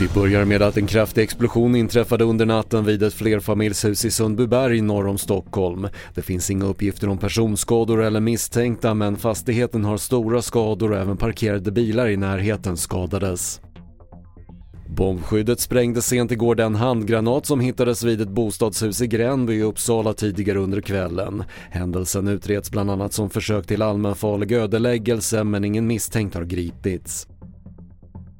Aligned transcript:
Vi 0.00 0.08
börjar 0.08 0.44
med 0.44 0.62
att 0.62 0.76
en 0.76 0.86
kraftig 0.86 1.22
explosion 1.22 1.76
inträffade 1.76 2.24
under 2.24 2.46
natten 2.46 2.84
vid 2.84 3.02
ett 3.02 3.14
flerfamiljshus 3.14 4.04
i 4.04 4.10
Sundbyberg 4.10 4.80
norr 4.80 5.06
om 5.06 5.18
Stockholm. 5.18 5.88
Det 6.14 6.22
finns 6.22 6.50
inga 6.50 6.64
uppgifter 6.64 7.08
om 7.08 7.18
personskador 7.18 8.02
eller 8.02 8.20
misstänkta 8.20 8.94
men 8.94 9.16
fastigheten 9.16 9.84
har 9.84 9.96
stora 9.96 10.42
skador 10.42 10.92
och 10.92 10.98
även 10.98 11.16
parkerade 11.16 11.72
bilar 11.72 12.08
i 12.08 12.16
närheten 12.16 12.76
skadades. 12.76 13.60
Bombskyddet 14.96 15.60
sprängde 15.60 16.02
sent 16.02 16.32
igår 16.32 16.54
den 16.54 16.74
handgranat 16.74 17.46
som 17.46 17.60
hittades 17.60 18.02
vid 18.02 18.20
ett 18.20 18.28
bostadshus 18.28 19.00
i 19.00 19.06
Gränby 19.06 19.54
i 19.54 19.62
Uppsala 19.62 20.14
tidigare 20.14 20.58
under 20.58 20.80
kvällen. 20.80 21.44
Händelsen 21.70 22.28
utreds 22.28 22.70
bland 22.70 22.90
annat 22.90 23.12
som 23.12 23.30
försök 23.30 23.66
till 23.66 23.82
allmänfarlig 23.82 24.52
ödeläggelse 24.52 25.44
men 25.44 25.64
ingen 25.64 25.86
misstänkt 25.86 26.34
har 26.34 26.44
gripits. 26.44 27.26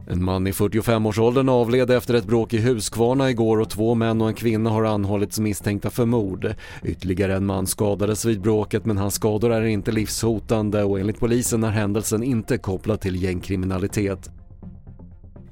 En 0.07 0.25
man 0.25 0.47
i 0.47 0.51
45-årsåldern 0.51 1.49
avled 1.49 1.91
efter 1.91 2.15
ett 2.15 2.27
bråk 2.27 2.55
i 2.55 2.61
Huskvarna 2.61 3.31
igår 3.31 3.61
och 3.61 3.71
två 3.71 3.95
män 3.95 4.21
och 4.21 4.29
en 4.29 4.35
kvinna 4.35 4.71
har 4.71 4.85
anhållits 4.85 5.39
misstänkta 5.39 5.91
för 5.91 6.05
mord. 6.05 6.55
Ytterligare 6.83 7.37
en 7.37 7.47
man 7.47 7.67
skadades 7.67 8.25
vid 8.25 8.41
bråket 8.41 8.85
men 8.85 8.99
hans 8.99 9.15
skador 9.15 9.53
är 9.53 9.65
inte 9.65 9.93
livshotande 9.93 10.83
och 10.83 11.01
enligt 11.01 11.21
polisen 11.21 11.65
är 11.65 11.71
händelsen 11.71 12.23
inte 12.23 12.59
kopplad 12.59 13.01
till 13.01 13.23
gängkriminalitet. 13.23 14.31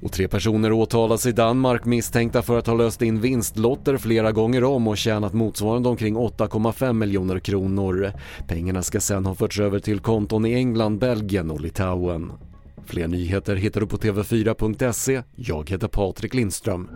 Och 0.01 0.11
tre 0.11 0.27
personer 0.27 0.71
åtalas 0.71 1.25
i 1.25 1.31
Danmark 1.31 1.85
misstänkta 1.85 2.41
för 2.41 2.59
att 2.59 2.67
ha 2.67 2.73
löst 2.73 3.01
in 3.01 3.21
vinstlotter 3.21 3.97
flera 3.97 4.31
gånger 4.31 4.63
om 4.63 4.87
och 4.87 4.97
tjänat 4.97 5.33
motsvarande 5.33 5.89
omkring 5.89 6.17
8,5 6.17 6.93
miljoner 6.93 7.39
kronor. 7.39 8.11
Pengarna 8.47 8.83
ska 8.83 8.99
sen 8.99 9.25
ha 9.25 9.35
förts 9.35 9.59
över 9.59 9.79
till 9.79 9.99
konton 9.99 10.45
i 10.45 10.53
England, 10.53 10.99
Belgien 10.99 11.51
och 11.51 11.61
Litauen. 11.61 12.31
Fler 12.85 13.07
nyheter 13.07 13.55
hittar 13.55 13.81
du 13.81 13.87
på 13.87 13.97
TV4.se. 13.97 15.23
Jag 15.35 15.69
heter 15.69 15.87
Patrik 15.87 16.33
Lindström. 16.33 16.89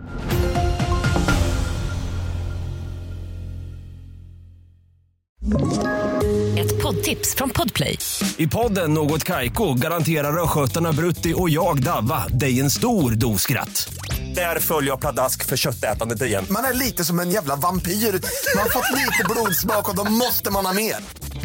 Ett 6.58 6.82
poddtips 6.82 7.34
från 7.34 7.50
Podplay. 7.50 7.98
I 8.36 8.46
podden 8.46 8.94
Något 8.94 9.24
Kaiko 9.24 9.74
garanterar 9.74 10.42
östgötarna 10.42 10.92
Brutti 10.92 11.34
och 11.36 11.50
jag, 11.50 11.82
Davva, 11.82 12.28
dig 12.28 12.60
en 12.60 12.70
stor 12.70 13.10
dos 13.10 13.42
skratt. 13.42 13.94
Där 14.34 14.60
följer 14.60 14.90
jag 14.90 15.00
pladask 15.00 15.46
för 15.46 15.56
köttätandet 15.56 16.22
igen. 16.22 16.44
Man 16.50 16.64
är 16.64 16.74
lite 16.74 17.04
som 17.04 17.20
en 17.20 17.30
jävla 17.30 17.56
vampyr. 17.56 17.92
Man 17.92 18.62
har 18.62 18.70
fått 18.70 18.96
lite 18.96 19.24
blodsmak 19.30 19.88
och 19.88 19.96
då 19.96 20.04
måste 20.04 20.50
man 20.50 20.66
ha 20.66 20.72
mer. 20.72 20.96